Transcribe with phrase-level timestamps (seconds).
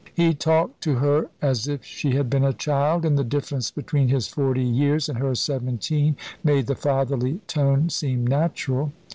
[0.15, 4.07] He talked to her as if she had been a child; and the difference between
[4.07, 8.93] his forty years and her seventeen made the fatherly tone seem natural.